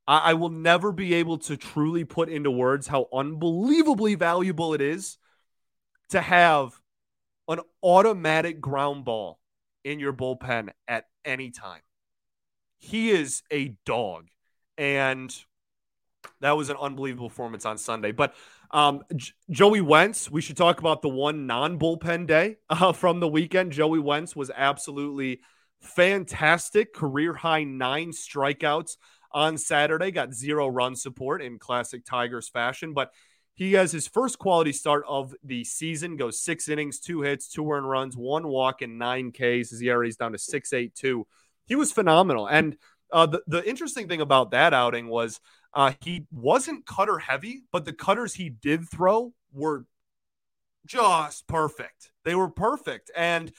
[0.09, 4.81] I, I will never be able to truly put into words how unbelievably valuable it
[4.81, 5.19] is
[6.11, 6.73] to have
[7.49, 9.41] an automatic ground ball
[9.85, 11.81] in your bullpen at any time.
[12.79, 14.29] He is a dog.
[14.77, 15.35] And
[16.41, 18.13] that was an unbelievable performance on Sunday.
[18.13, 18.35] But
[18.71, 23.21] um, J- Joey Wentz, we should talk about the one non bullpen day uh, from
[23.21, 23.73] the weekend.
[23.73, 25.41] Joey Wentz was absolutely
[25.81, 26.95] fantastic.
[26.95, 28.97] Career high nine strikeouts
[29.33, 32.95] on Saturday, got zero run support in classic Tigers fashion.
[32.95, 33.13] But
[33.59, 37.69] he has his first quality start of the season, goes six innings, two hits, two
[37.69, 39.71] earned runs, one walk, and nine Ks.
[39.71, 41.25] His ERA is down to 6.82.
[41.67, 42.47] He was phenomenal.
[42.47, 42.77] And
[43.13, 45.41] uh, the, the interesting thing about that outing was
[45.75, 49.87] uh, he wasn't cutter heavy, but the cutters he did throw were
[50.87, 52.13] just perfect.
[52.25, 53.11] They were perfect.
[53.17, 53.51] And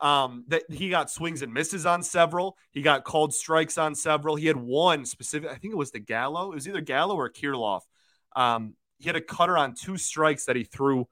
[0.00, 2.58] um, that he got swings and misses on several.
[2.72, 4.36] He got called strikes on several.
[4.36, 6.52] He had one specific, I think it was the Gallo.
[6.52, 7.80] It was either Gallo or Kirilloff.
[8.34, 11.08] Um, he had a cutter on two strikes that he threw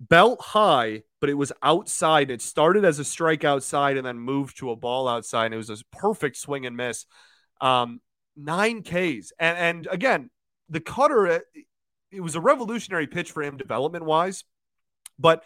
[0.00, 2.30] belt high, but it was outside.
[2.30, 5.46] It started as a strike outside and then moved to a ball outside.
[5.46, 7.06] And it was a perfect swing and miss.
[7.60, 8.00] Um,
[8.36, 9.32] nine Ks.
[9.38, 10.30] And, and again,
[10.68, 11.44] the cutter, it,
[12.12, 14.44] it was a revolutionary pitch for him development wise,
[15.18, 15.42] but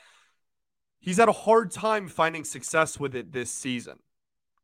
[0.98, 3.98] he's had a hard time finding success with it this season.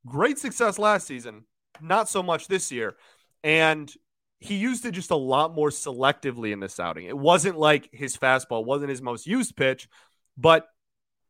[0.05, 1.45] Great success last season,
[1.81, 2.97] not so much this year.
[3.43, 3.93] And
[4.39, 7.07] he used it just a lot more selectively in this outing.
[7.07, 9.89] It wasn't like his fastball wasn't his most used pitch,
[10.37, 10.67] but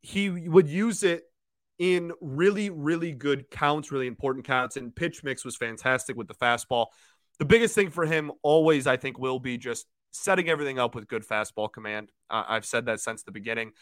[0.03, 1.25] he would use it
[1.79, 4.77] in really, really good counts, really important counts.
[4.77, 6.87] And pitch mix was fantastic with the fastball.
[7.38, 11.07] The biggest thing for him always, I think, will be just setting everything up with
[11.07, 12.11] good fastball command.
[12.31, 13.73] Uh, I've said that since the beginning.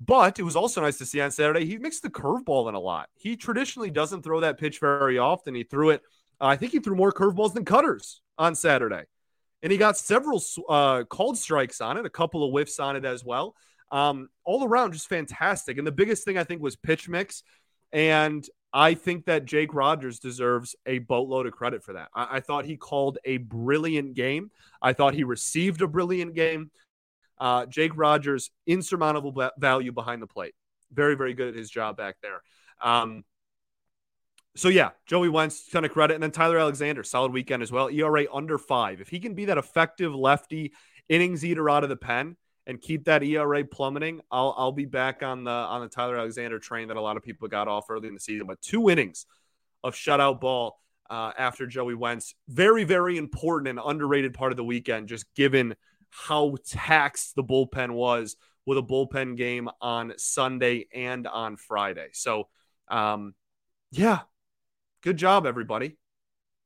[0.00, 2.80] But it was also nice to see on Saturday he mixed the curveball in a
[2.80, 3.08] lot.
[3.14, 5.54] He traditionally doesn't throw that pitch very often.
[5.54, 6.02] He threw it.
[6.40, 9.04] Uh, I think he threw more curveballs than cutters on Saturday.
[9.62, 13.04] And he got several uh, called strikes on it, a couple of whiffs on it
[13.04, 13.54] as well.
[13.92, 15.78] Um, all around, just fantastic.
[15.78, 17.44] And the biggest thing I think was pitch mix.
[17.92, 22.08] And I think that Jake Rogers deserves a boatload of credit for that.
[22.14, 24.50] I, I thought he called a brilliant game.
[24.80, 26.70] I thought he received a brilliant game.
[27.38, 30.54] Uh, Jake Rogers, insurmountable value behind the plate.
[30.92, 32.40] Very, very good at his job back there.
[32.80, 33.24] Um,
[34.54, 37.88] so yeah, Joey Wentz, ton of credit, and then Tyler Alexander, solid weekend as well.
[37.88, 39.00] ERA under five.
[39.00, 40.72] If he can be that effective lefty
[41.08, 42.36] innings eater out of the pen
[42.66, 46.58] and keep that ERA plummeting, I'll I'll be back on the on the Tyler Alexander
[46.58, 48.46] train that a lot of people got off early in the season.
[48.46, 49.26] But two innings
[49.82, 54.64] of shutout ball uh, after Joey Wentz, very very important and underrated part of the
[54.64, 55.76] weekend, just given
[56.10, 58.36] how taxed the bullpen was
[58.66, 62.08] with a bullpen game on Sunday and on Friday.
[62.12, 62.48] So.
[62.88, 63.34] Um,
[63.92, 64.20] yeah,
[65.02, 65.96] Good job, everybody.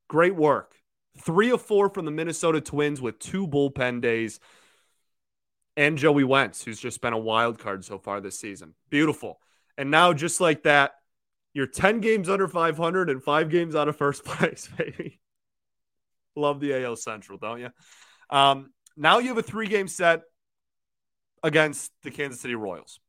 [0.09, 0.75] Great work.
[1.23, 4.39] Three of four from the Minnesota Twins with two bullpen days.
[5.77, 8.75] And Joey Wentz, who's just been a wild card so far this season.
[8.91, 9.41] Beautiful.
[9.79, 10.93] And now, just like that,
[11.55, 15.21] you're 10 games under 500 and five games out of first place, baby.
[16.35, 17.71] Love the AL Central, don't you?
[18.29, 20.23] Um, now you have a three game set
[21.43, 23.01] against the Kansas City Royals.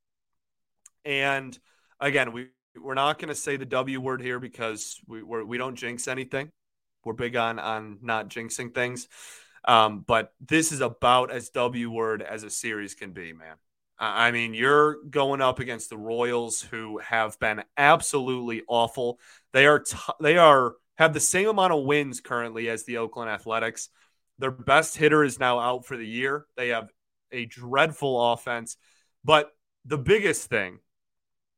[1.03, 1.57] And
[1.99, 2.47] again, we
[2.81, 5.75] we're not going to say the W word here because we we're, we do not
[5.75, 6.49] jinx anything.
[7.03, 9.07] We're big on on not jinxing things.
[9.65, 13.55] Um, but this is about as W word as a series can be, man.
[13.99, 19.19] I mean, you're going up against the Royals, who have been absolutely awful.
[19.53, 23.29] They are t- they are have the same amount of wins currently as the Oakland
[23.29, 23.89] Athletics.
[24.39, 26.45] Their best hitter is now out for the year.
[26.55, 26.91] They have
[27.31, 28.77] a dreadful offense,
[29.23, 29.51] but
[29.85, 30.79] the biggest thing,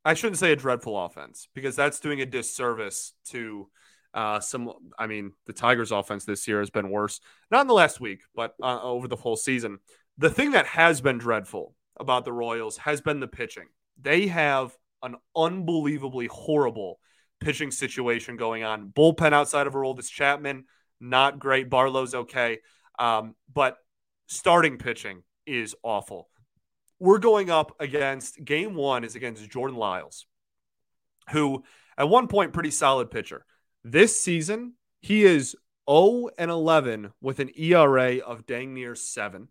[0.04, 3.68] I shouldn't say a dreadful offense because that's doing a disservice to
[4.14, 4.72] uh, some.
[4.98, 7.20] I mean, the Tigers' offense this year has been worse,
[7.50, 9.78] not in the last week, but uh, over the whole season.
[10.18, 13.66] The thing that has been dreadful about the Royals has been the pitching.
[14.00, 16.98] They have an unbelievably horrible
[17.40, 18.90] pitching situation going on.
[18.90, 20.64] Bullpen outside of Aroldis Chapman,
[21.00, 21.70] not great.
[21.70, 22.58] Barlow's okay.
[22.98, 23.76] Um, but
[24.26, 26.28] starting pitching is awful.
[27.00, 30.26] We're going up against game one is against Jordan Lyles,
[31.30, 31.64] who
[31.96, 33.44] at one point pretty solid pitcher.
[33.82, 35.56] This season, he is
[35.90, 39.48] 0 and 11 with an ERA of dang near seven.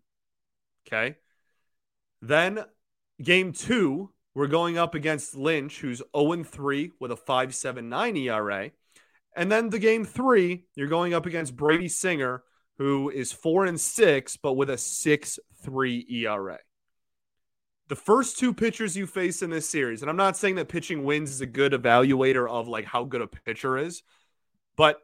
[0.86, 1.16] Okay.
[2.22, 2.64] Then
[3.20, 8.70] game two, we're going up against Lynch, who's 0 and 3 with a 5.79 ERA.
[9.36, 12.42] And then the game three, you're going up against Brady Singer,
[12.78, 16.58] who is 4 and 6, but with a 6 3 ERA.
[17.90, 21.04] The first two pitchers you face in this series, and I'm not saying that pitching
[21.04, 24.02] wins is a good evaluator of like how good a pitcher is,
[24.76, 25.00] but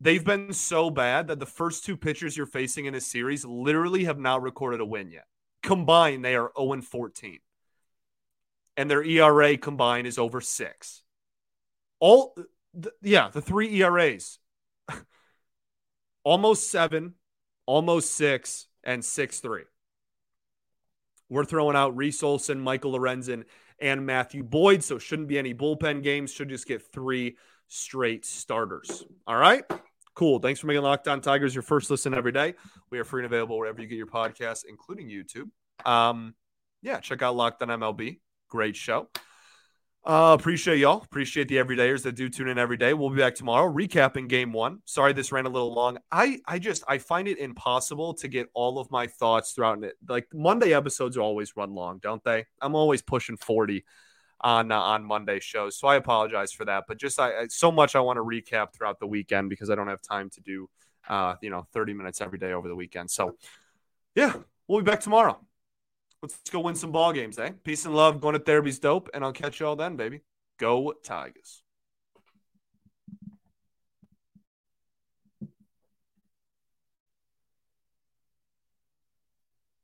[0.00, 4.04] they've been so bad that the first two pitchers you're facing in this series literally
[4.04, 5.26] have not recorded a win yet
[5.62, 7.38] combined, they are 0 14.
[8.76, 11.02] And their ERA combined is over six.
[11.98, 12.34] All,
[12.74, 14.38] th- yeah, the three ERAs
[16.24, 17.14] almost seven,
[17.66, 19.64] almost six, and six three.
[21.30, 23.44] We're throwing out Reese Olson, Michael Lorenzen,
[23.80, 24.84] and Matthew Boyd.
[24.84, 26.32] So shouldn't be any bullpen games.
[26.32, 27.36] Should just get three
[27.68, 29.04] straight starters.
[29.26, 29.64] All right.
[30.14, 30.40] Cool.
[30.40, 32.54] Thanks for making Locked On Tigers your first listen every day.
[32.90, 35.48] We are free and available wherever you get your podcasts, including YouTube.
[35.88, 36.34] Um,
[36.82, 38.18] yeah, check out Locked On MLB.
[38.48, 39.08] Great show.
[40.02, 41.02] Uh, appreciate y'all.
[41.02, 42.94] Appreciate the everydayers that do tune in every day.
[42.94, 44.78] We'll be back tomorrow recapping game one.
[44.86, 45.98] Sorry this ran a little long.
[46.10, 49.96] I I just I find it impossible to get all of my thoughts throughout it.
[50.08, 52.46] Like Monday episodes always run long, don't they?
[52.62, 53.84] I'm always pushing 40
[54.40, 55.76] on uh, on Monday shows.
[55.78, 56.84] So I apologize for that.
[56.88, 59.74] But just I, I, so much I want to recap throughout the weekend because I
[59.74, 60.70] don't have time to do
[61.10, 63.10] uh, you know 30 minutes every day over the weekend.
[63.10, 63.36] So
[64.14, 64.32] yeah,
[64.66, 65.38] we'll be back tomorrow.
[66.22, 67.52] Let's go win some ball games, eh?
[67.64, 68.20] Peace and love.
[68.20, 70.20] Going to therapy's dope, and I'll catch you all then, baby.
[70.58, 71.62] Go Tigers.